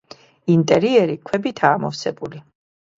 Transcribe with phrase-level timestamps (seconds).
[0.53, 2.47] ინტერიერი ქვებითაა ამოვსებული.